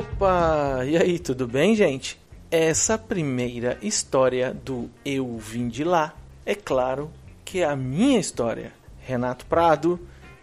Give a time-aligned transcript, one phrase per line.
[0.00, 0.84] Opa!
[0.86, 2.18] E aí, tudo bem, gente?
[2.50, 7.10] Essa primeira história do Eu Vim de Lá é claro
[7.44, 8.72] que é a minha história.
[9.00, 10.00] Renato Prado,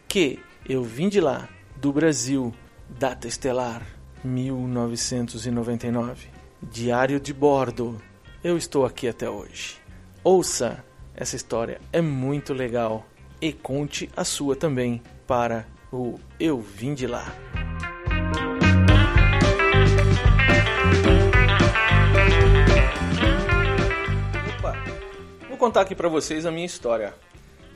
[0.08, 0.38] que
[0.70, 2.54] eu vim de lá, do Brasil,
[2.88, 3.82] data estelar
[4.24, 6.28] 1999.
[6.62, 8.00] Diário de bordo.
[8.44, 9.78] Eu estou aqui até hoje.
[10.24, 10.86] Ouça,
[11.16, 13.08] essa história é muito legal
[13.42, 17.26] e conte a sua também para o Eu Vim de Lá.
[25.58, 27.16] Vou contar aqui para vocês a minha história.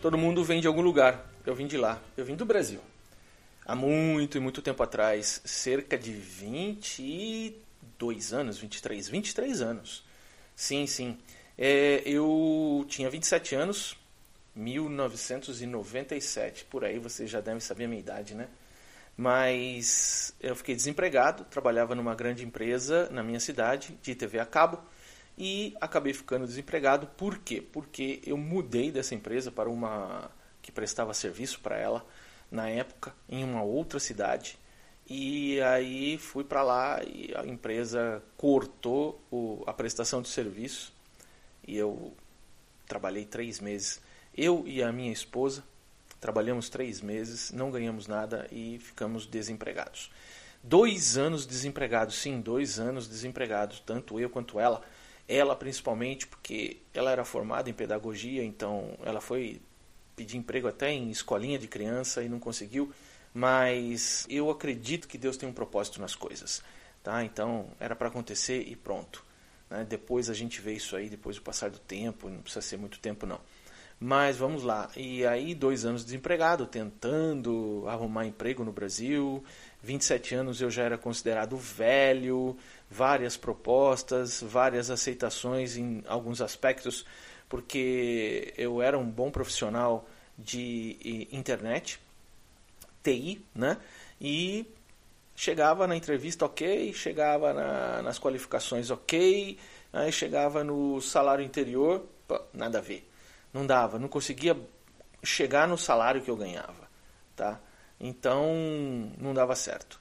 [0.03, 1.27] Todo mundo vem de algum lugar.
[1.44, 1.99] Eu vim de lá.
[2.16, 2.80] Eu vim do Brasil.
[3.66, 10.04] Há muito e muito tempo atrás, cerca de 22 anos, 23, 23 anos.
[10.55, 11.17] Sim, sim.
[11.57, 13.98] É, eu tinha 27 anos,
[14.55, 18.48] 1997, por aí vocês já devem saber a minha idade, né?
[19.18, 24.79] Mas eu fiquei desempregado, trabalhava numa grande empresa na minha cidade de TV a cabo
[25.37, 27.07] e acabei ficando desempregado.
[27.07, 27.62] Por quê?
[27.62, 32.05] Porque eu mudei dessa empresa para uma que prestava serviço para ela
[32.49, 34.57] na época em uma outra cidade.
[35.07, 40.93] E aí fui para lá e a empresa cortou o, a prestação de serviço
[41.68, 42.13] e eu
[42.88, 44.01] trabalhei três meses.
[44.35, 45.63] Eu e a minha esposa
[46.20, 50.12] trabalhamos três meses, não ganhamos nada e ficamos desempregados.
[50.63, 54.82] Dois anos desempregados, sim, dois anos desempregados, tanto eu quanto ela.
[55.34, 59.62] Ela principalmente porque ela era formada em pedagogia, então ela foi
[60.13, 62.91] pedir emprego até em escolinha de criança e não conseguiu.
[63.34, 66.62] Mas eu acredito que Deus tem um propósito nas coisas,
[67.01, 67.23] tá?
[67.23, 69.23] Então era para acontecer e pronto.
[69.69, 69.85] Né?
[69.88, 73.00] Depois a gente vê isso aí, depois do passar do tempo, não precisa ser muito
[73.00, 73.40] tempo não.
[74.03, 74.90] Mas vamos lá.
[74.97, 79.44] E aí, dois anos desempregado, tentando arrumar emprego no Brasil.
[79.84, 82.57] 27 anos eu já era considerado velho,
[82.90, 87.06] várias propostas, várias aceitações em alguns aspectos,
[87.47, 92.00] porque eu era um bom profissional de internet,
[93.03, 93.78] TI, né?
[94.19, 94.66] E
[95.35, 99.59] chegava na entrevista ok, chegava na, nas qualificações ok,
[99.94, 103.10] aí chegava no salário interior, pô, nada a ver
[103.53, 104.57] não dava, não conseguia
[105.23, 106.89] chegar no salário que eu ganhava,
[107.35, 107.59] tá?
[108.00, 108.47] Então
[109.17, 110.00] não dava certo.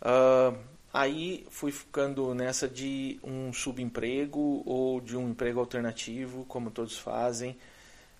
[0.00, 0.58] Uh,
[0.92, 7.56] aí fui ficando nessa de um subemprego ou de um emprego alternativo, como todos fazem,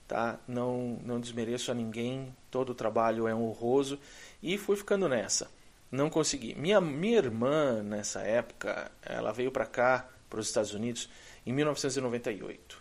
[0.06, 0.38] tá?
[0.47, 3.99] Não não desmereço a ninguém, todo trabalho é honroso
[4.43, 5.50] e fui ficando nessa.
[5.91, 6.54] Não consegui.
[6.54, 11.09] Minha minha irmã nessa época, ela veio para cá, para os Estados Unidos,
[11.44, 12.79] em 1998.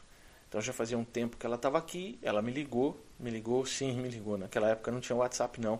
[0.49, 3.93] Então já fazia um tempo que ela estava aqui, ela me ligou, me ligou, sim,
[3.93, 4.35] me ligou.
[4.35, 5.79] Naquela época não tinha WhatsApp não.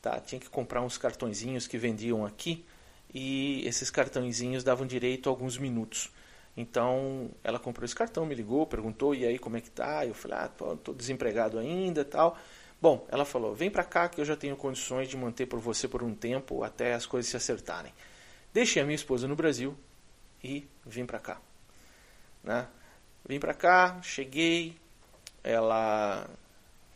[0.00, 2.64] Tá, tinha que comprar uns cartõezinhos que vendiam aqui
[3.12, 6.10] e esses cartõezinhos davam direito a alguns minutos.
[6.56, 10.06] Então ela comprou esse cartão, me ligou, perguntou e aí como é que tá?
[10.06, 12.38] Eu falei, ah, tô, tô desempregado ainda, tal.
[12.80, 15.86] Bom, ela falou, vem para cá que eu já tenho condições de manter por você
[15.86, 17.92] por um tempo até as coisas se acertarem.
[18.54, 19.76] Deixei a minha esposa no Brasil
[20.42, 21.40] e vim para cá,
[22.42, 22.68] né?
[23.26, 24.76] Vim para cá, cheguei.
[25.42, 26.28] Ela,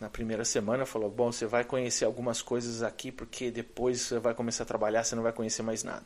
[0.00, 4.34] na primeira semana, falou: Bom, você vai conhecer algumas coisas aqui, porque depois você vai
[4.34, 6.04] começar a trabalhar, você não vai conhecer mais nada.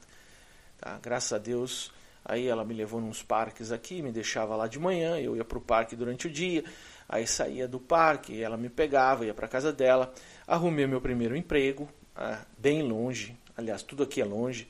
[0.79, 0.99] Tá?
[1.03, 1.93] Graças a Deus.
[2.29, 5.59] Aí ela me levou nos parques aqui, me deixava lá de manhã, eu ia para
[5.59, 6.65] o parque durante o dia,
[7.09, 10.13] aí saía do parque, ela me pegava, ia para casa dela,
[10.45, 14.69] arrumei meu primeiro emprego, ah, bem longe, aliás, tudo aqui é longe.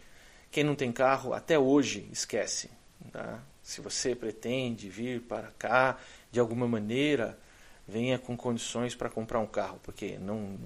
[0.51, 2.71] Quem não tem carro, até hoje, esquece.
[3.11, 3.41] Tá?
[3.67, 5.99] Se você pretende vir para cá
[6.31, 7.37] de alguma maneira,
[7.85, 10.57] venha com condições para comprar um carro, porque não,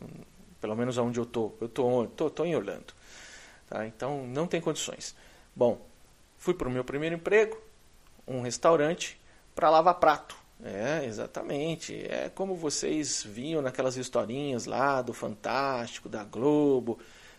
[0.61, 2.93] pelo menos aonde eu tô, eu tô, tô, tô em Orlando,
[3.71, 3.87] tá?
[3.87, 5.17] Então não tem condições.
[5.57, 5.81] Bom,
[6.37, 7.57] fui para o meu primeiro emprego,
[8.29, 9.19] um restaurante
[9.55, 10.37] para lavar prato.
[10.63, 12.05] É, exatamente.
[12.07, 16.99] É como vocês viam naquelas historinhas lá do Fantástico, da Globo,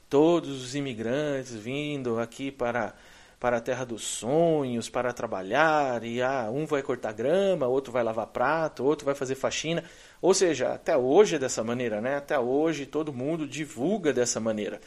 [0.09, 2.95] todos os imigrantes vindo aqui para
[3.41, 8.03] para a terra dos sonhos, para trabalhar, e ah, um vai cortar grama, outro vai
[8.03, 9.83] lavar prato, outro vai fazer faxina.
[10.21, 12.17] Ou seja, até hoje é dessa maneira, né?
[12.17, 14.79] Até hoje todo mundo divulga dessa maneira.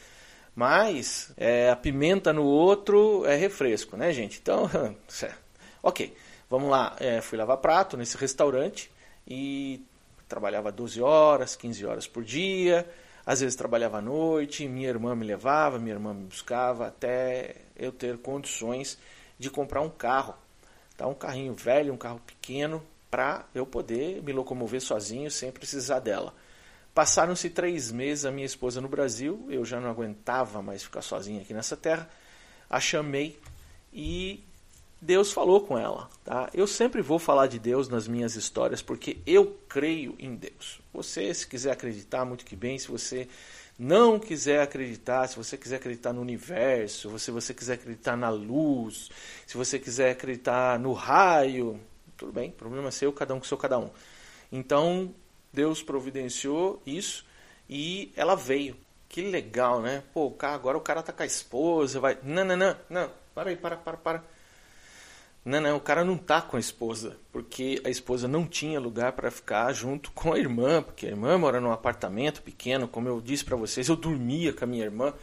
[0.55, 4.39] Mas é, a pimenta no outro é refresco, né, gente?
[4.41, 4.69] Então,
[5.83, 6.15] ok,
[6.49, 6.95] vamos lá.
[6.97, 8.89] É, fui lavar prato nesse restaurante
[9.27, 9.85] e
[10.29, 12.87] trabalhava 12 horas, 15 horas por dia.
[13.25, 17.91] Às vezes trabalhava à noite, minha irmã me levava, minha irmã me buscava até eu
[17.91, 18.97] ter condições
[19.37, 20.35] de comprar um carro.
[20.97, 21.07] Tá?
[21.07, 26.33] Um carrinho velho, um carro pequeno, para eu poder me locomover sozinho sem precisar dela.
[26.93, 31.41] Passaram-se três meses a minha esposa no Brasil, eu já não aguentava mais ficar sozinho
[31.41, 32.09] aqui nessa terra.
[32.69, 33.37] a chamei
[33.91, 34.41] e
[35.01, 36.09] Deus falou com ela.
[36.23, 36.49] Tá?
[36.53, 40.81] Eu sempre vou falar de Deus nas minhas histórias porque eu creio em Deus.
[40.93, 42.79] Você, se quiser acreditar, muito que bem.
[42.79, 43.27] Se você
[43.77, 49.09] não quiser acreditar, se você quiser acreditar no universo, se você quiser acreditar na luz,
[49.45, 51.79] se você quiser acreditar no raio,
[52.15, 53.89] tudo bem, problema seu, cada um com seu cada um.
[54.51, 55.13] Então,
[55.51, 57.25] Deus providenciou isso
[57.69, 58.75] e ela veio.
[59.09, 60.03] Que legal, né?
[60.13, 62.17] Pô, agora o cara tá com a esposa, vai.
[62.23, 63.11] Não, não, não, não.
[63.33, 64.23] Para aí, para, para, para.
[65.45, 69.11] Não, não, o cara não tá com a esposa, porque a esposa não tinha lugar
[69.11, 73.21] para ficar junto com a irmã, porque a irmã mora num apartamento pequeno, como eu
[73.21, 75.13] disse para vocês, eu dormia com a minha irmã,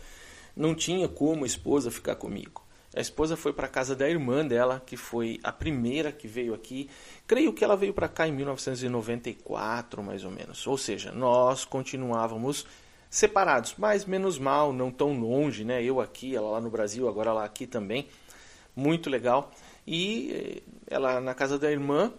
[0.57, 2.63] não tinha como a esposa ficar comigo.
[2.95, 6.89] A esposa foi para casa da irmã dela, que foi a primeira que veio aqui.
[7.27, 10.65] Creio que ela veio para cá em 1994, mais ou menos.
[10.69, 12.65] Ou seja, nós continuávamos
[13.11, 15.83] separados, mas menos mal, não tão longe, né?
[15.83, 18.07] Eu aqui, ela lá no Brasil, agora ela aqui também.
[18.77, 19.51] Muito legal
[19.87, 22.13] e eh, ela na casa da irmã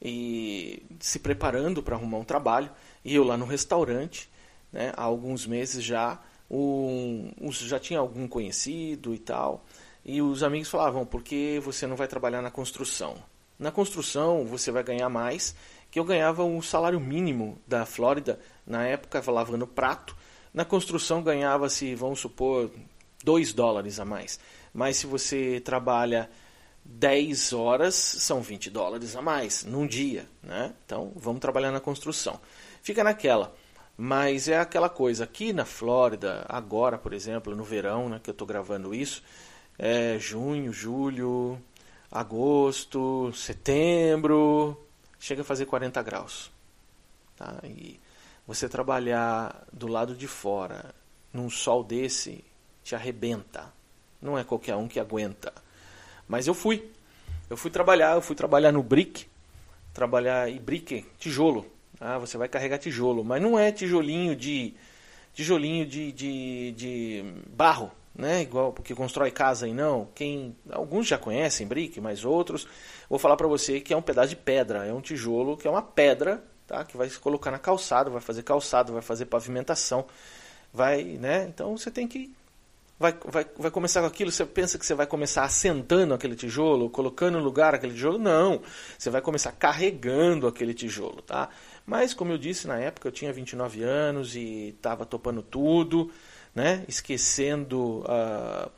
[0.00, 2.70] e se preparando para arrumar um trabalho.
[3.04, 4.30] E eu lá no restaurante
[4.72, 6.18] né, há alguns meses já
[6.50, 9.64] um, já tinha algum conhecido e tal.
[10.04, 13.16] E os amigos falavam por que você não vai trabalhar na construção?
[13.58, 15.54] Na construção você vai ganhar mais
[15.90, 20.16] que eu ganhava um salário mínimo da Flórida na época lavando prato.
[20.52, 22.70] Na construção ganhava-se vamos supor
[23.22, 24.40] 2 dólares a mais.
[24.72, 26.30] Mas se você trabalha
[26.90, 30.74] 10 horas são 20 dólares a mais num dia, né?
[30.84, 32.40] Então vamos trabalhar na construção.
[32.82, 33.54] Fica naquela.
[33.96, 38.32] Mas é aquela coisa, aqui na Flórida, agora, por exemplo, no verão, né, que eu
[38.32, 39.22] estou gravando isso,
[39.78, 41.60] é junho, julho,
[42.10, 44.82] agosto, setembro,
[45.18, 46.50] chega a fazer 40 graus.
[47.36, 47.60] Tá?
[47.64, 48.00] E
[48.46, 50.94] você trabalhar do lado de fora,
[51.32, 52.42] num sol desse,
[52.82, 53.72] te arrebenta.
[54.20, 55.52] Não é qualquer um que aguenta.
[56.30, 56.88] Mas eu fui.
[57.50, 59.26] Eu fui trabalhar, eu fui trabalhar no brick,
[59.92, 61.66] trabalhar em brick, tijolo.
[62.00, 64.72] Ah, você vai carregar tijolo, mas não é tijolinho de
[65.34, 68.42] tijolinho de, de, de barro, né?
[68.42, 70.06] Igual porque constrói casa aí não.
[70.14, 72.64] Quem alguns já conhecem brick, mas outros
[73.08, 75.70] vou falar para você que é um pedaço de pedra, é um tijolo que é
[75.70, 76.84] uma pedra, tá?
[76.84, 80.06] Que vai se colocar na calçada, vai fazer calçado, vai fazer pavimentação,
[80.72, 81.46] vai, né?
[81.52, 82.32] Então você tem que
[83.00, 86.90] vai, vai, vai começar com aquilo, você pensa que você vai começar assentando aquele tijolo,
[86.90, 88.18] colocando no lugar aquele tijolo?
[88.18, 88.60] Não,
[88.98, 91.48] você vai começar carregando aquele tijolo, tá?
[91.86, 96.10] Mas, como eu disse, na época eu tinha 29 anos e estava topando tudo,
[96.54, 96.84] né?
[96.86, 98.70] Esquecendo, uh,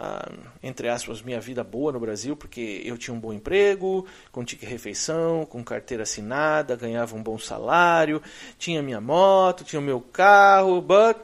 [0.00, 4.42] uh, entre aspas, minha vida boa no Brasil, porque eu tinha um bom emprego, com
[4.42, 8.22] tique refeição, com carteira assinada, ganhava um bom salário,
[8.58, 11.18] tinha minha moto, tinha o meu carro, but...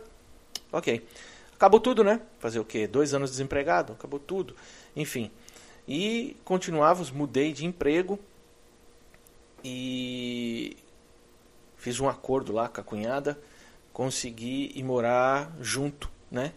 [0.71, 1.03] Ok.
[1.59, 2.21] Acabou tudo, né?
[2.39, 2.87] Fazer o quê?
[2.87, 4.55] Dois anos desempregado, acabou tudo.
[4.95, 5.29] Enfim.
[5.89, 8.17] E continuávamos, mudei de emprego
[9.65, 10.77] e
[11.77, 13.37] fiz um acordo lá com a cunhada,
[13.93, 16.53] consegui ir morar junto, né?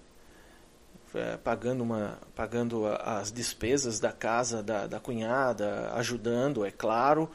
[1.15, 7.27] É, pagando, uma, pagando as despesas da casa da, da cunhada, ajudando, é claro,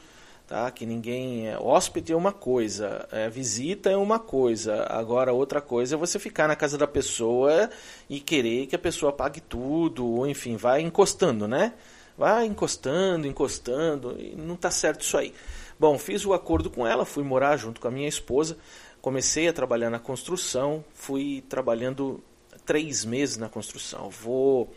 [0.47, 0.71] tá?
[0.71, 4.85] Que ninguém é hóspede é uma coisa, é, visita é uma coisa.
[4.89, 7.69] Agora outra coisa é você ficar na casa da pessoa
[8.09, 11.73] e querer que a pessoa pague tudo, ou enfim, vai encostando, né?
[12.17, 15.33] Vai encostando, encostando, e não está certo isso aí.
[15.79, 18.57] Bom, fiz o acordo com ela, fui morar junto com a minha esposa,
[19.01, 22.23] comecei a trabalhar na construção, fui trabalhando
[22.65, 24.09] três meses na construção.
[24.09, 24.73] Vou,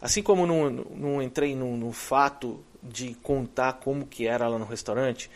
[0.00, 4.64] assim como não, não entrei no, no fato de contar como que era lá no
[4.64, 5.30] restaurante,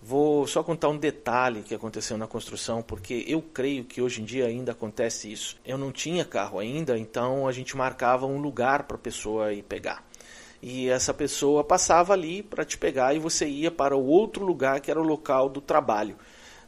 [0.00, 4.24] vou só contar um detalhe que aconteceu na construção, porque eu creio que hoje em
[4.24, 5.56] dia ainda acontece isso.
[5.64, 9.62] Eu não tinha carro ainda, então a gente marcava um lugar para a pessoa ir
[9.62, 10.04] pegar.
[10.62, 14.80] E essa pessoa passava ali para te pegar e você ia para o outro lugar
[14.80, 16.16] que era o local do trabalho.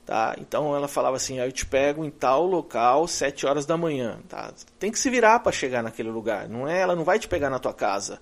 [0.04, 0.36] Tá?
[0.38, 4.20] Então ela falava assim: ah, eu te pego em tal local, sete horas da manhã.
[4.28, 4.52] Tá?
[4.78, 6.48] Tem que se virar para chegar naquele lugar.
[6.48, 8.20] Não é, ela não vai te pegar na tua casa.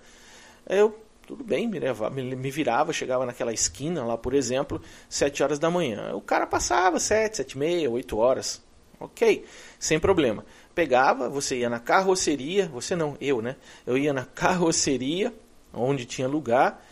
[0.67, 5.59] Eu tudo bem, me, levava, me, virava, chegava naquela esquina lá, por exemplo, 7 horas
[5.59, 6.15] da manhã.
[6.15, 8.63] O cara passava 7, 7 e meia, 8 horas.
[9.01, 9.45] Ok,
[9.79, 10.45] sem problema.
[10.75, 13.57] Pegava, você ia na carroceria, você não, eu, né?
[13.87, 15.35] Eu ia na carroceria,
[15.73, 16.85] onde tinha lugar,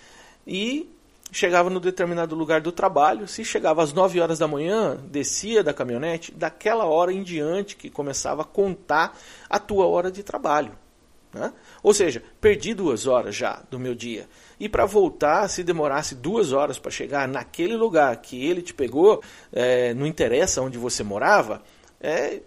[0.47, 0.91] e
[1.31, 3.29] chegava no determinado lugar do trabalho.
[3.29, 7.91] Se chegava às 9 horas da manhã, descia da caminhonete, daquela hora em diante que
[7.91, 10.77] começava a contar a tua hora de trabalho.
[11.33, 11.53] Né?
[11.83, 14.29] Ou seja, perdi duas horas já do meu dia.
[14.61, 19.23] E para voltar, se demorasse duas horas para chegar naquele lugar que ele te pegou,
[19.53, 21.63] é, não interessa onde você morava,
[22.01, 22.41] é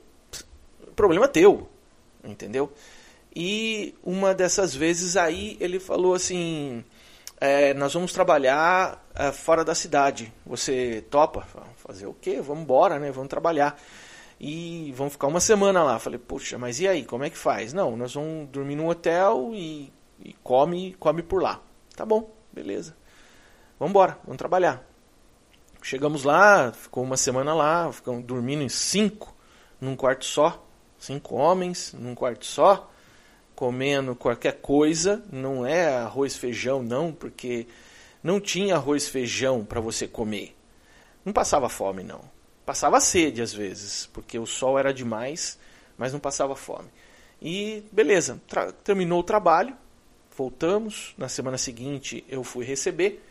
[0.95, 1.67] problema teu,
[2.23, 2.71] entendeu?
[3.35, 6.83] E uma dessas vezes aí ele falou assim:
[7.41, 10.31] é, nós vamos trabalhar é, fora da cidade.
[10.45, 11.45] Você topa?
[11.75, 12.39] Fazer o quê?
[12.41, 13.11] Vamos embora, né?
[13.11, 13.77] Vamos trabalhar.
[14.39, 15.99] E vamos ficar uma semana lá.
[15.99, 17.05] Falei, puxa, mas e aí?
[17.05, 17.73] Como é que faz?
[17.73, 21.61] Não, nós vamos dormir no hotel e, e come, come por lá.
[21.95, 22.95] Tá bom, beleza.
[23.79, 24.85] Vamos embora, vamos trabalhar.
[25.81, 29.35] Chegamos lá, ficou uma semana lá, ficamos dormindo em cinco,
[29.79, 30.63] num quarto só.
[30.97, 32.89] Cinco homens, num quarto só
[33.55, 37.65] comendo qualquer coisa, não é arroz feijão não, porque
[38.21, 40.55] não tinha arroz feijão para você comer.
[41.23, 42.21] Não passava fome não.
[42.65, 45.60] Passava sede às vezes, porque o sol era demais,
[45.98, 46.89] mas não passava fome.
[47.41, 48.41] E beleza,
[48.84, 49.75] terminou o trabalho,
[50.36, 53.22] voltamos, na semana seguinte eu fui receber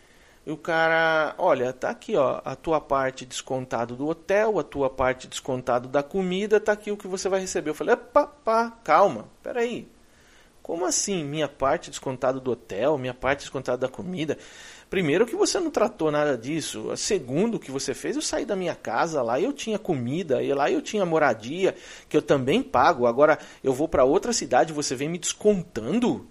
[0.46, 4.90] e o cara, olha, tá aqui, ó, a tua parte descontado do hotel, a tua
[4.90, 7.70] parte descontado da comida, tá aqui o que você vai receber.
[7.70, 9.88] Eu falei, pá, pá, calma, peraí,
[10.62, 11.24] como assim?
[11.24, 14.36] Minha parte descontada do hotel, minha parte descontada da comida?
[14.94, 16.96] Primeiro que você não tratou nada disso.
[16.96, 20.70] Segundo que você fez, eu saí da minha casa, lá eu tinha comida, e lá
[20.70, 21.74] eu tinha moradia,
[22.08, 23.04] que eu também pago.
[23.04, 26.28] Agora eu vou para outra cidade, você vem me descontando?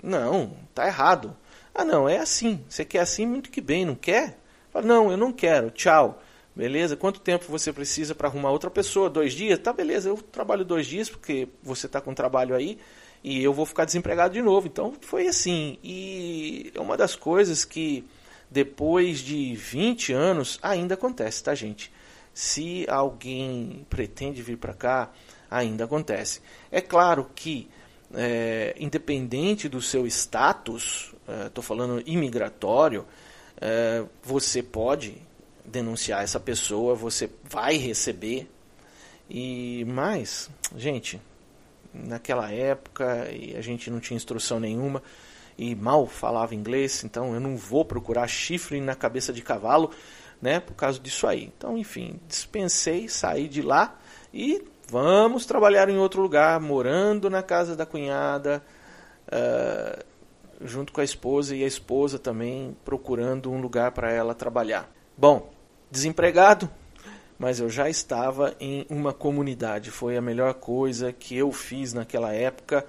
[0.00, 1.36] Não, tá errado.
[1.74, 2.64] Ah, não, é assim.
[2.68, 4.38] Você quer assim muito que bem, não quer?
[4.70, 5.72] Fala, não, eu não quero.
[5.72, 6.22] Tchau.
[6.54, 6.96] Beleza?
[6.96, 9.10] Quanto tempo você precisa para arrumar outra pessoa?
[9.10, 9.58] Dois dias?
[9.58, 10.10] Tá, beleza.
[10.10, 12.78] Eu trabalho dois dias porque você está com trabalho aí
[13.22, 14.66] e eu vou ficar desempregado de novo.
[14.66, 15.78] Então foi assim.
[15.82, 18.04] E é uma das coisas que
[18.50, 21.92] depois de 20 anos ainda acontece, tá, gente?
[22.34, 25.10] Se alguém pretende vir para cá,
[25.50, 26.40] ainda acontece.
[26.70, 27.68] É claro que,
[28.14, 31.14] é, independente do seu status,
[31.46, 33.06] estou é, falando imigratório,
[33.60, 35.20] é, você pode
[35.64, 38.50] denunciar essa pessoa, você vai receber.
[39.28, 41.20] E mais, gente,
[41.92, 45.02] naquela época e a gente não tinha instrução nenhuma
[45.60, 49.90] e mal falava inglês, então eu não vou procurar chifre na cabeça de cavalo,
[50.40, 51.52] né, por causa disso aí.
[51.54, 53.98] Então, enfim, dispensei, saí de lá
[54.32, 58.62] e vamos trabalhar em outro lugar, morando na casa da cunhada,
[59.28, 60.04] uh,
[60.62, 64.90] junto com a esposa e a esposa também procurando um lugar para ela trabalhar.
[65.16, 65.52] Bom,
[65.90, 66.70] desempregado,
[67.40, 69.90] mas eu já estava em uma comunidade.
[69.90, 72.86] Foi a melhor coisa que eu fiz naquela época,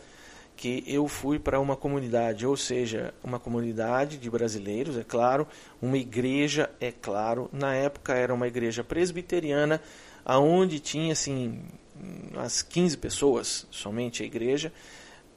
[0.58, 5.48] que eu fui para uma comunidade, ou seja, uma comunidade de brasileiros, é claro,
[5.82, 7.50] uma igreja, é claro.
[7.54, 9.82] Na época era uma igreja presbiteriana,
[10.26, 11.64] aonde tinha assim
[12.34, 14.74] umas 15 pessoas, somente a igreja.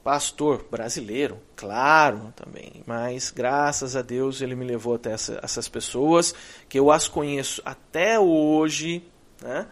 [0.05, 6.35] Pastor brasileiro, claro, também, mas graças a Deus ele me levou até essa, essas pessoas,
[6.69, 9.03] que eu as conheço até hoje,
[9.41, 9.65] né?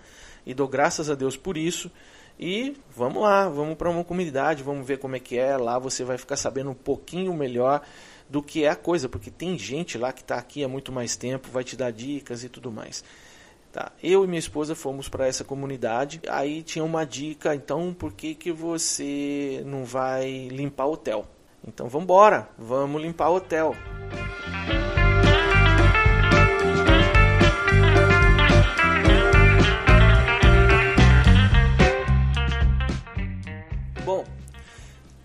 [0.43, 1.91] E dou graças a Deus por isso.
[2.39, 5.55] E vamos lá, vamos para uma comunidade, vamos ver como é que é.
[5.55, 7.83] Lá você vai ficar sabendo um pouquinho melhor
[8.27, 11.15] do que é a coisa, porque tem gente lá que está aqui há muito mais
[11.15, 13.03] tempo, vai te dar dicas e tudo mais.
[13.73, 13.91] Tá.
[14.03, 16.21] Eu e minha esposa fomos para essa comunidade.
[16.29, 21.25] Aí tinha uma dica, então por que, que você não vai limpar o hotel?
[21.67, 23.75] Então vamos embora, vamos limpar o hotel.
[34.05, 34.23] Bom,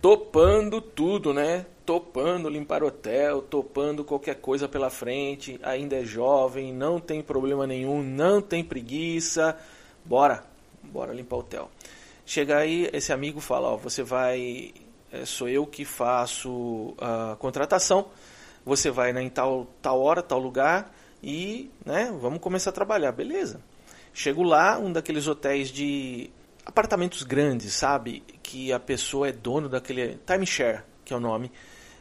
[0.00, 1.66] topando tudo, né?
[1.88, 8.02] Topando limpar hotel, topando qualquer coisa pela frente, ainda é jovem, não tem problema nenhum,
[8.02, 9.56] não tem preguiça,
[10.04, 10.44] bora,
[10.82, 11.70] bora limpar hotel.
[12.26, 14.74] Chega aí, esse amigo fala, ó, você vai,
[15.10, 18.08] é, sou eu que faço a contratação,
[18.66, 23.12] você vai né, em tal, tal hora, tal lugar e, né, vamos começar a trabalhar,
[23.12, 23.62] beleza.
[24.12, 26.28] Chego lá, um daqueles hotéis de
[26.66, 28.22] apartamentos grandes, sabe?
[28.42, 31.50] Que a pessoa é dono daquele timeshare, que é o nome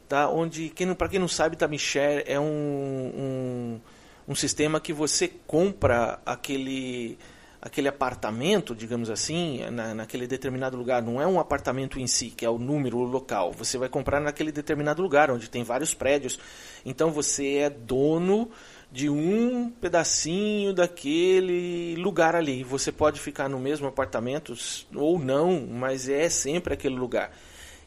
[0.08, 0.30] tá?
[0.30, 3.82] onde, quem, para quem não sabe, timeshare é um, um,
[4.30, 7.18] um sistema que você compra aquele
[7.60, 11.02] aquele apartamento, digamos assim, na, naquele determinado lugar.
[11.02, 13.52] Não é um apartamento em si, que é o número o local.
[13.52, 16.40] Você vai comprar naquele determinado lugar, onde tem vários prédios.
[16.86, 18.50] Então você é dono
[18.92, 22.64] de um pedacinho daquele lugar ali.
[22.64, 24.54] Você pode ficar no mesmo apartamento
[24.96, 27.32] ou não, mas é sempre aquele lugar.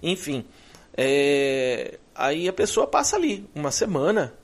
[0.02, 0.44] Enfim,
[0.96, 4.34] é, aí a pessoa passa ali uma semana,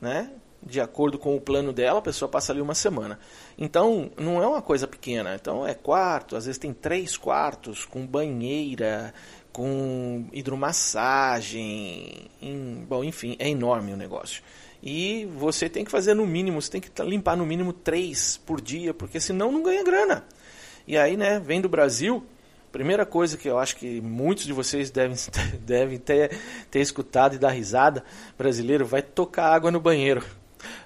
[0.00, 0.30] né?
[0.64, 3.18] De acordo com o plano dela, a pessoa passa ali uma semana.
[3.58, 5.34] Então, não é uma coisa pequena.
[5.34, 9.12] Então, é quarto, às vezes tem três quartos, com banheira,
[9.52, 12.30] com hidromassagem.
[12.40, 14.42] Em, bom, enfim, é enorme o negócio.
[14.82, 18.60] E você tem que fazer no mínimo, você tem que limpar no mínimo três por
[18.60, 20.24] dia, porque senão não ganha grana.
[20.86, 22.24] E aí, né, vem do Brasil,
[22.72, 25.16] Primeira coisa que eu acho que muitos de vocês devem,
[25.60, 26.36] devem ter,
[26.70, 28.02] ter escutado e dar risada,
[28.36, 30.24] brasileiro vai tocar água no banheiro.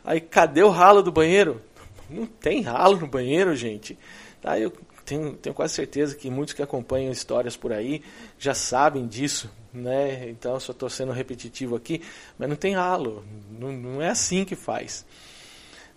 [0.05, 1.63] Aí cadê o ralo do banheiro?
[2.11, 3.97] Não tem ralo no banheiro, gente.
[4.43, 4.73] Aí eu
[5.05, 8.03] tenho, tenho quase certeza que muitos que acompanham histórias por aí
[8.37, 10.29] já sabem disso, né?
[10.29, 12.03] Então só estou sendo repetitivo aqui,
[12.37, 15.07] mas não tem ralo, não, não é assim que faz.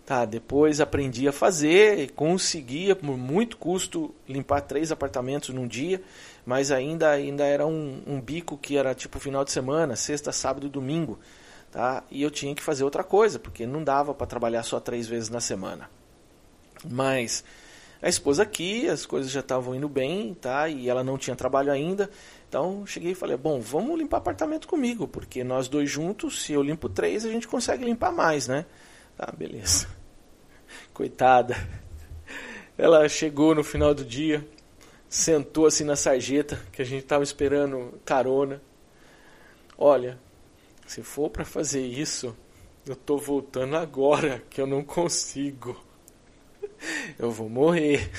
[0.10, 6.02] Tá, depois aprendi a fazer e conseguia, por muito custo, limpar três apartamentos num dia,
[6.44, 10.66] mas ainda, ainda era um, um bico que era tipo final de semana, sexta, sábado
[10.66, 11.20] e domingo.
[11.72, 12.04] Tá?
[12.10, 15.30] E eu tinha que fazer outra coisa, porque não dava para trabalhar só três vezes
[15.30, 15.88] na semana.
[16.84, 17.44] Mas
[18.02, 20.68] a esposa aqui, as coisas já estavam indo bem, tá?
[20.68, 22.10] E ela não tinha trabalho ainda.
[22.48, 26.64] Então cheguei e falei: "Bom, vamos limpar apartamento comigo, porque nós dois juntos, se eu
[26.64, 28.66] limpo três, a gente consegue limpar mais, né?"
[29.16, 29.99] Tá, beleza.
[31.00, 31.56] Coitada.
[32.78, 34.46] Ela chegou no final do dia,
[35.08, 38.62] sentou assim na sarjeta, que a gente estava esperando carona.
[39.78, 40.20] Olha,
[40.86, 42.36] se for para fazer isso,
[42.86, 45.82] eu tô voltando agora, que eu não consigo.
[47.18, 48.12] Eu vou morrer.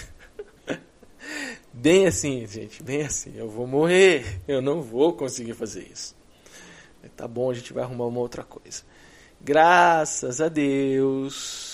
[1.70, 3.36] Bem assim, gente, bem assim.
[3.36, 4.40] Eu vou morrer.
[4.48, 6.16] Eu não vou conseguir fazer isso.
[7.14, 8.82] Tá bom, a gente vai arrumar uma outra coisa.
[9.38, 11.69] Graças a Deus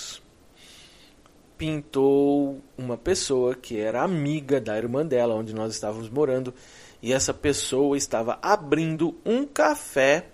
[1.57, 6.53] pintou uma pessoa que era amiga da irmã dela, onde nós estávamos morando,
[7.03, 10.27] e essa pessoa estava abrindo um café,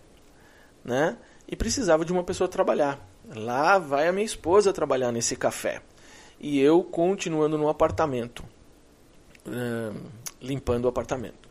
[0.85, 1.17] né?
[1.47, 3.07] E precisava de uma pessoa trabalhar.
[3.35, 5.81] Lá vai a minha esposa trabalhar nesse café.
[6.41, 8.45] E eu continuando no apartamento,
[10.41, 11.49] limpando o apartamento.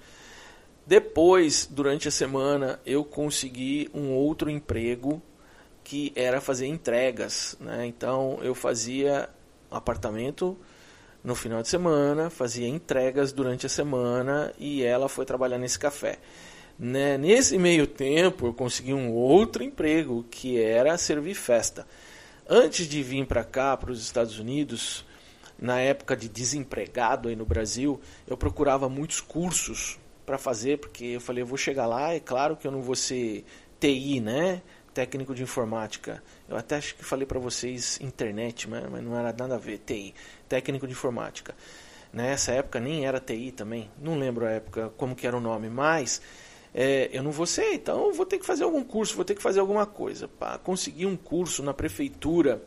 [0.86, 5.22] Depois, durante a semana, eu consegui um outro emprego
[5.84, 7.56] que era fazer entregas.
[7.60, 7.86] Né?
[7.86, 9.30] Então, eu fazia
[9.72, 10.58] apartamento
[11.24, 16.20] no final de semana, fazia entregas durante a semana e ela foi trabalhar nesse café.
[16.78, 17.18] Né?
[17.18, 21.88] Nesse meio tempo, eu consegui um outro emprego que era servir festa.
[22.50, 25.06] Antes de vir para cá, para os Estados Unidos,
[25.60, 31.22] na época de desempregado aí no Brasil, eu procurava muitos cursos para fazer, porque eu
[31.22, 33.46] falei, eu vou chegar lá, é claro que eu não vou ser
[33.80, 34.62] TI, né?
[34.94, 36.22] Técnico de informática.
[36.48, 40.14] Eu até acho que falei para vocês internet, mas, não era nada a ver, TI,
[40.48, 41.56] técnico de informática.
[42.14, 45.70] Nessa época nem era TI também, não lembro a época como que era o nome,
[45.70, 46.22] mas
[46.74, 49.36] é, eu não vou ser, então eu vou ter que fazer algum curso, vou ter
[49.36, 50.28] que fazer alguma coisa.
[50.28, 52.62] Para conseguir um curso na prefeitura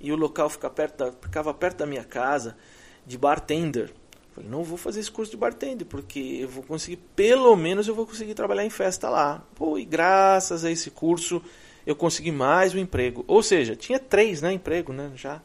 [0.00, 2.56] e o local fica perto da, ficava perto da minha casa,
[3.04, 3.92] de bartender.
[4.36, 7.94] Falei, não vou fazer esse curso de bartender, porque eu vou conseguir, pelo menos eu
[7.94, 9.42] vou conseguir trabalhar em festa lá.
[9.54, 11.42] Pô, e graças a esse curso
[11.86, 13.24] eu consegui mais um emprego.
[13.26, 15.40] Ou seja, tinha três, né, emprego, né, já.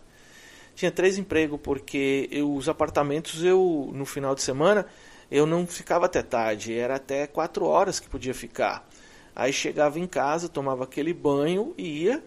[0.76, 4.86] Tinha três empregos, porque eu, os apartamentos, eu, no final de semana,
[5.30, 8.86] eu não ficava até tarde, era até quatro horas que podia ficar.
[9.34, 12.22] Aí chegava em casa, tomava aquele banho e ia,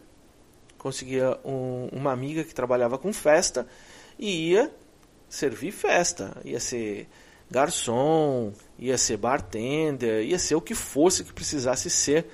[0.78, 3.66] conseguia um, uma amiga que trabalhava com festa,
[4.18, 4.72] e ia
[5.28, 6.36] servir festa.
[6.44, 7.08] Ia ser
[7.50, 12.26] garçom, ia ser bartender, ia ser o que fosse que precisasse ser.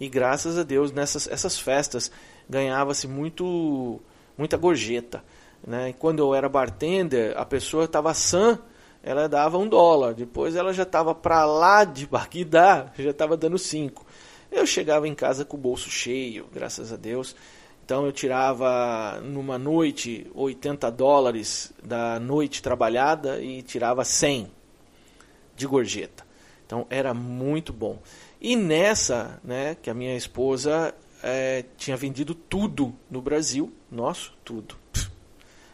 [0.00, 2.10] E graças a Deus nessas essas festas
[2.48, 4.00] ganhava-se muito
[4.36, 5.22] muita gorjeta.
[5.66, 5.90] Né?
[5.90, 8.58] E quando eu era bartender, a pessoa estava sã,
[9.02, 10.14] ela dava um dólar.
[10.14, 14.06] Depois ela já estava para lá de Bagdá, já estava dando cinco.
[14.50, 17.34] Eu chegava em casa com o bolso cheio, graças a Deus.
[17.92, 24.50] Então eu tirava numa noite 80 dólares da noite trabalhada e tirava 100
[25.54, 26.26] de gorjeta.
[26.64, 28.00] Então era muito bom.
[28.40, 34.74] E nessa, né, que a minha esposa é, tinha vendido tudo no Brasil, nosso, tudo.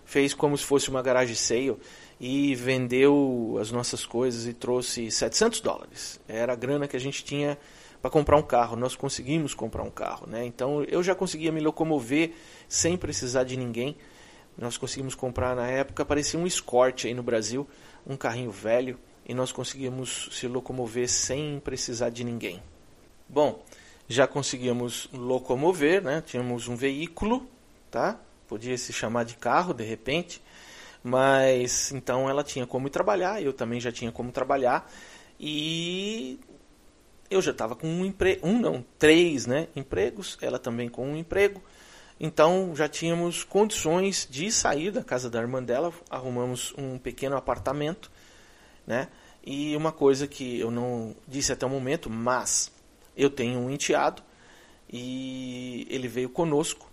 [0.05, 1.77] Fez como se fosse uma garagem sale
[2.19, 6.21] e vendeu as nossas coisas e trouxe 700 dólares.
[6.27, 7.57] Era a grana que a gente tinha
[8.01, 8.77] para comprar um carro.
[8.77, 10.45] Nós conseguimos comprar um carro, né?
[10.45, 12.33] Então eu já conseguia me locomover
[12.69, 13.97] sem precisar de ninguém.
[14.57, 17.69] Nós conseguimos comprar na época, parecia um Escort aí no Brasil,
[18.05, 22.61] um carrinho velho, e nós conseguimos se locomover sem precisar de ninguém.
[23.29, 23.63] Bom,
[24.09, 26.23] já conseguíamos locomover, né?
[26.27, 27.47] Tínhamos um veículo,
[27.91, 28.19] tá?
[28.49, 30.43] Podia se chamar de carro de repente,
[31.05, 34.91] mas então ela tinha como trabalhar, eu também já tinha como trabalhar
[35.39, 36.41] e
[37.31, 41.17] eu já estava com um emprego, um não, três né, empregos, ela também com um
[41.17, 41.63] emprego.
[42.21, 48.11] Então já tínhamos condições de sair da casa da irmã dela, arrumamos um pequeno apartamento,
[48.87, 49.09] né?
[49.45, 52.73] E uma coisa que eu não disse até o momento, mas
[53.17, 54.23] eu tenho um enteado
[54.91, 56.91] e ele veio conosco.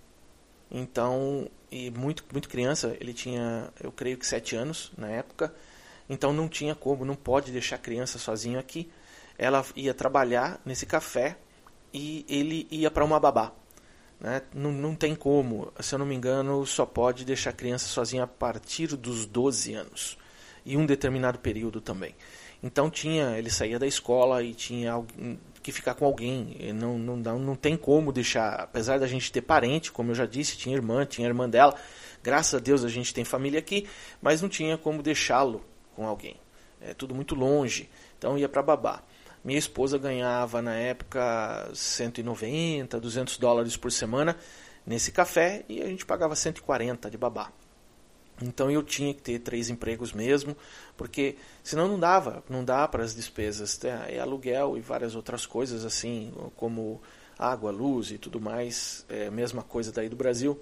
[0.70, 5.54] Então, e muito muito criança, ele tinha, eu creio que sete anos na época.
[6.08, 8.92] Então não tinha como, não pode deixar a criança sozinha aqui.
[9.38, 11.38] Ela ia trabalhar nesse café
[11.94, 13.54] e ele ia para uma babá.
[14.20, 14.42] Né?
[14.54, 18.24] Não, não tem como, se eu não me engano, só pode deixar a criança sozinha
[18.24, 20.18] a partir dos 12 anos.
[20.66, 22.16] E um determinado período também.
[22.64, 25.04] Então tinha, ele saía da escola e tinha
[25.62, 26.58] que ficar com alguém.
[26.74, 30.58] Não, não, não, tem como deixar, apesar da gente ter parente, como eu já disse,
[30.58, 31.76] tinha irmã, tinha irmã dela.
[32.24, 33.88] Graças a Deus a gente tem família aqui,
[34.20, 35.64] mas não tinha como deixá-lo
[35.96, 36.36] com alguém.
[36.82, 37.88] É tudo muito longe.
[38.18, 39.04] Então ia para babá.
[39.46, 44.36] Minha esposa ganhava na época 190, 200 dólares por semana
[44.84, 47.52] nesse café e a gente pagava 140 de babá.
[48.42, 50.58] Então eu tinha que ter três empregos mesmo,
[50.98, 55.86] porque senão não dava, não dá para as despesas, é aluguel e várias outras coisas
[55.86, 57.00] assim, como
[57.38, 60.60] água, luz e tudo mais, é mesma coisa daí do Brasil.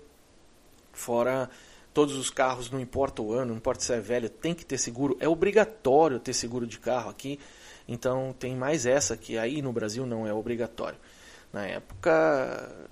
[0.92, 1.50] Fora
[1.94, 4.78] todos os carros, não importa o ano, não importa se é velho, tem que ter
[4.78, 7.40] seguro, é obrigatório ter seguro de carro aqui.
[7.88, 10.98] Então tem mais essa que aí no Brasil não é obrigatório.
[11.52, 12.88] Na época,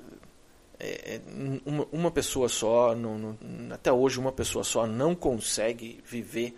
[0.80, 1.21] é, é
[1.65, 2.95] uma, uma, pessoa só,
[3.71, 6.58] até hoje uma pessoa só não consegue viver,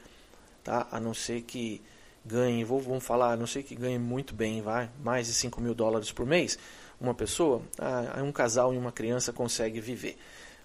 [0.63, 0.87] tá?
[0.91, 1.81] a não ser que
[2.25, 5.61] ganhe, vou, vamos falar, a não ser que ganhe muito bem, vai, mais de 5
[5.61, 6.57] mil dólares por mês,
[6.99, 10.17] uma pessoa, ah, um casal e uma criança consegue viver.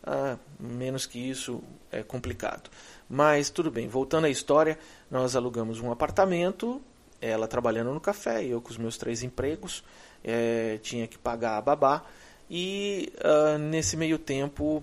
[0.04, 2.70] Ah, menos que isso é complicado.
[3.08, 4.78] Mas tudo bem, voltando à história,
[5.10, 6.80] nós alugamos um apartamento
[7.20, 9.84] ela trabalhando no café, eu com os meus três empregos,
[10.22, 12.04] é, tinha que pagar a babá.
[12.50, 14.82] E uh, nesse meio tempo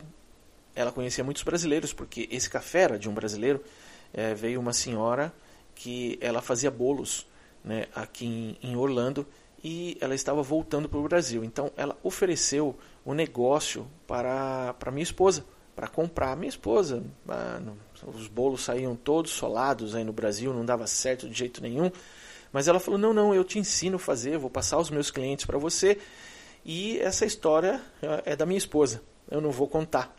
[0.76, 3.64] ela conhecia muitos brasileiros, porque esse café era de um brasileiro.
[4.14, 5.34] É, veio uma senhora
[5.74, 7.26] que ela fazia bolos
[7.64, 9.26] né, aqui em, em Orlando
[9.64, 11.44] e ela estava voltando para o Brasil.
[11.44, 15.46] Então ela ofereceu o negócio para, para minha esposa,
[15.76, 16.36] para comprar.
[16.38, 17.60] Minha esposa, ah,
[18.08, 21.90] os bolos saíam todos solados aí no Brasil, não dava certo de jeito nenhum.
[22.56, 25.44] Mas ela falou: não, não, eu te ensino a fazer, vou passar os meus clientes
[25.44, 25.98] para você.
[26.64, 30.16] E essa história é, é da minha esposa, eu não vou contar.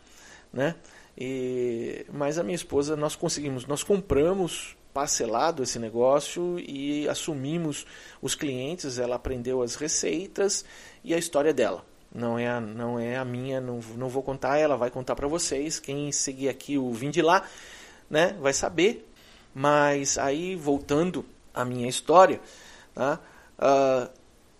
[0.53, 0.75] Né?
[1.17, 7.87] E, mas a minha esposa, nós conseguimos, nós compramos parcelado esse negócio e assumimos
[8.21, 10.63] os clientes, ela aprendeu as receitas
[11.03, 11.83] e a história dela.
[12.13, 15.27] Não é a, não é a minha, não, não vou contar, ela vai contar para
[15.27, 15.79] vocês.
[15.79, 17.43] Quem seguir aqui o Vim de Lá
[18.07, 19.09] né, vai saber.
[19.55, 21.25] Mas aí, voltando
[21.57, 22.39] a minha história,
[22.93, 23.19] tá?
[23.57, 24.09] uh,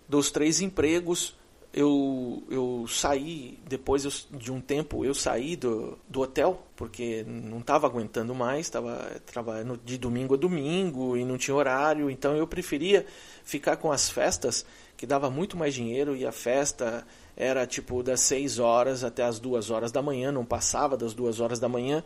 [0.08, 1.36] dos três empregos,
[1.72, 7.58] eu, eu saí, depois eu, de um tempo, eu saí do, do hotel, porque não
[7.58, 12.46] estava aguentando mais, estava trabalhando de domingo a domingo e não tinha horário, então eu
[12.46, 13.06] preferia
[13.44, 14.64] ficar com as festas,
[14.96, 17.06] que dava muito mais dinheiro, e a festa
[17.36, 21.38] era tipo das 6 horas até as 2 horas da manhã, não passava das 2
[21.38, 22.02] horas da manhã,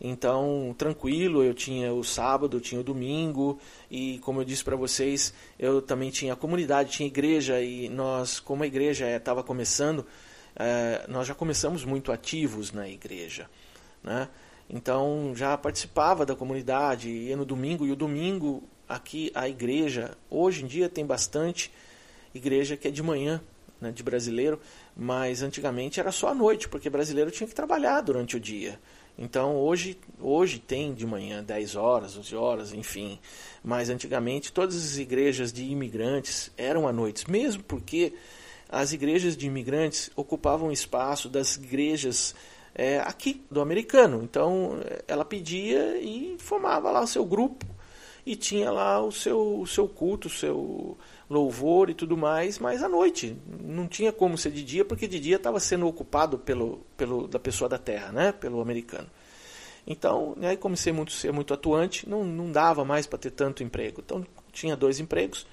[0.00, 3.58] então, tranquilo, eu tinha o sábado, eu tinha o domingo
[3.90, 8.38] e como eu disse para vocês, eu também tinha a comunidade, tinha igreja e nós,
[8.38, 10.06] como a igreja estava começando,
[10.54, 13.48] é, nós já começamos muito ativos na igreja,
[14.02, 14.28] né?
[14.68, 20.64] Então, já participava da comunidade, ia no domingo e o domingo aqui a igreja, hoje
[20.64, 21.72] em dia tem bastante
[22.34, 23.40] igreja que é de manhã,
[23.80, 24.60] né, de brasileiro,
[24.96, 28.78] mas antigamente era só à noite, porque brasileiro tinha que trabalhar durante o dia.
[29.18, 33.18] Então hoje, hoje tem de manhã 10 horas, 11 horas, enfim.
[33.64, 38.12] Mas antigamente todas as igrejas de imigrantes eram à noite, mesmo porque
[38.68, 42.34] as igrejas de imigrantes ocupavam espaço das igrejas
[42.74, 44.22] é, aqui do americano.
[44.22, 47.64] Então ela pedia e formava lá o seu grupo
[48.26, 52.82] e tinha lá o seu, o seu culto, o seu louvor e tudo mais, mas
[52.82, 53.36] à noite.
[53.60, 57.38] Não tinha como ser de dia, porque de dia estava sendo ocupado pelo, pelo da
[57.38, 58.32] pessoa da terra, né?
[58.32, 59.08] pelo americano.
[59.86, 63.62] Então, aí comecei a muito, ser muito atuante, não, não dava mais para ter tanto
[63.62, 64.02] emprego.
[64.04, 65.46] Então, tinha dois empregos.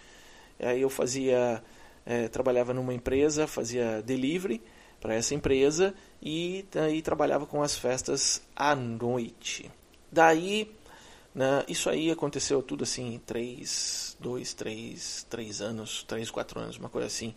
[0.59, 1.63] Aí eu fazia,
[2.05, 4.61] é, trabalhava numa empresa, fazia delivery
[4.99, 9.69] para essa empresa e aí trabalhava com as festas à noite.
[10.11, 10.71] Daí
[11.33, 11.63] né?
[11.67, 17.07] Isso aí aconteceu tudo assim, três, dois, três, três anos, três, quatro anos, uma coisa
[17.07, 17.29] assim.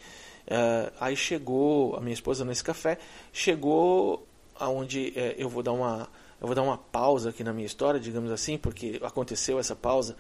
[0.46, 2.98] Uh, aí chegou a minha esposa nesse café,
[3.32, 6.08] chegou aonde uh, eu vou dar uma
[6.40, 10.14] eu vou dar uma pausa aqui na minha história, digamos assim, porque aconteceu essa pausa,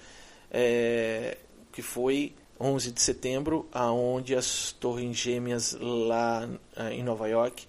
[0.50, 1.36] é,
[1.70, 6.48] que foi 11 de setembro, aonde as torres gêmeas lá
[6.90, 7.66] em Nova York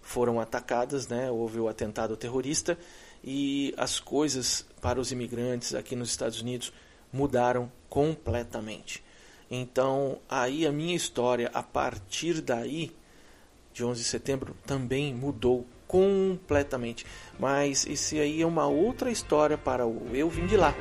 [0.00, 1.28] foram atacadas, né?
[1.28, 2.78] Houve o atentado terrorista
[3.22, 6.72] e as coisas para os imigrantes aqui nos Estados Unidos
[7.12, 9.02] mudaram completamente.
[9.50, 12.94] Então, aí a minha história, a partir daí,
[13.72, 17.06] de 11 de setembro, também mudou completamente.
[17.38, 20.74] Mas esse aí é uma outra história para o Eu Vim de Lá.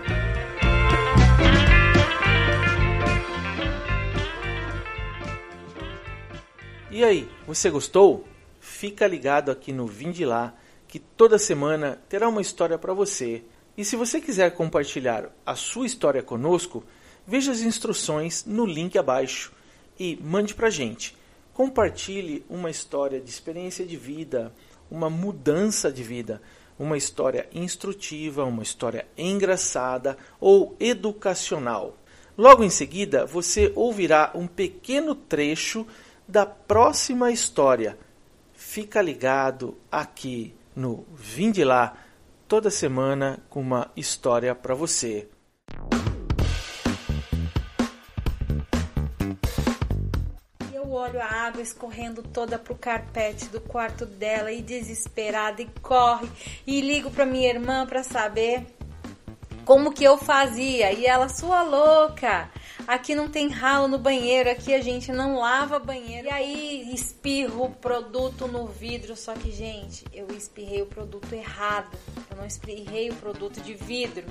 [6.91, 8.25] E aí, você gostou?
[8.59, 10.53] Fica ligado aqui no Vim de Lá
[10.87, 13.43] que toda semana terá uma história para você.
[13.77, 16.83] E se você quiser compartilhar a sua história conosco,
[17.25, 19.51] veja as instruções no link abaixo
[19.99, 21.15] e mande para gente.
[21.53, 24.53] Compartilhe uma história de experiência de vida,
[24.89, 26.41] uma mudança de vida,
[26.79, 31.97] uma história instrutiva, uma história engraçada ou educacional.
[32.37, 35.85] Logo em seguida, você ouvirá um pequeno trecho
[36.27, 37.97] da próxima história.
[38.53, 41.97] Fica ligado aqui no Vim de Lá,
[42.47, 45.27] toda semana com uma história para você.
[50.71, 56.29] Eu olho a água escorrendo toda pro carpete do quarto dela e desesperada e corre
[56.67, 58.67] e ligo para minha irmã para saber
[59.65, 60.93] como que eu fazia.
[60.93, 62.51] E ela, sua louca,
[62.87, 66.27] aqui não tem ralo no banheiro, aqui a gente não lava banheiro.
[66.27, 71.97] E aí espirro o produto no vidro, só que, gente, eu espirrei o produto errado.
[72.31, 74.25] Eu não espirrei o produto de vidro.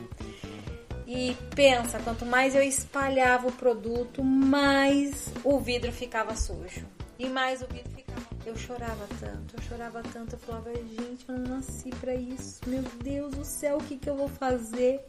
[1.07, 6.85] E pensa, quanto mais eu espalhava o produto, mais o vidro ficava sujo.
[7.19, 7.95] E mais o vidro.
[8.44, 10.35] Eu chorava tanto, eu chorava tanto.
[10.35, 12.61] Eu falava, gente, eu não nasci para isso.
[12.66, 15.00] Meu Deus do céu, o que, que eu vou fazer?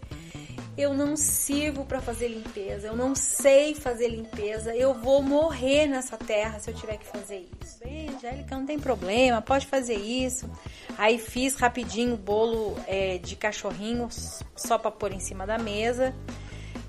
[0.77, 6.17] Eu não sirvo para fazer limpeza, eu não sei fazer limpeza, eu vou morrer nessa
[6.17, 7.79] terra se eu tiver que fazer isso.
[7.79, 10.47] Bem, Angélica, não tem problema, pode fazer isso.
[10.95, 14.07] Aí fiz rapidinho o bolo é, de cachorrinho
[14.55, 16.13] só para pôr em cima da mesa.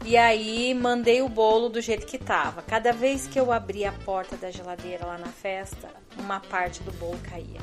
[0.08, 2.62] E aí mandei o bolo do jeito que tava.
[2.62, 6.90] Cada vez que eu abria a porta da geladeira lá na festa, uma parte do
[6.92, 7.60] bolo caía.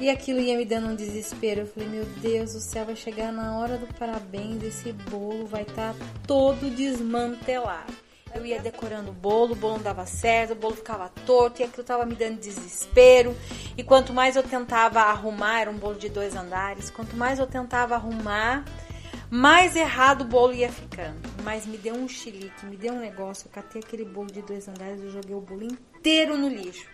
[0.00, 1.60] E aquilo ia me dando um desespero.
[1.60, 5.62] Eu falei, meu Deus do céu, vai chegar na hora do parabéns, esse bolo vai
[5.62, 7.94] estar tá todo desmantelado.
[8.34, 11.64] Eu ia decorando o bolo, o bolo não dava certo, o bolo ficava torto e
[11.64, 13.36] aquilo tava me dando desespero.
[13.78, 17.46] E quanto mais eu tentava arrumar, era um bolo de dois andares, quanto mais eu
[17.46, 18.64] tentava arrumar,
[19.30, 21.18] mais errado o bolo ia ficando.
[21.42, 23.46] Mas me deu um xilique, me deu um negócio.
[23.46, 26.88] Eu catei aquele bolo de dois andares e joguei o bolo inteiro no lixo.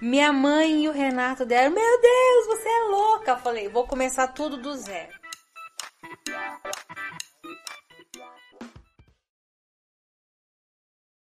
[0.00, 3.30] Minha mãe e o Renato deram: Meu Deus, você é louca!
[3.32, 5.12] Eu falei: Vou começar tudo do zero.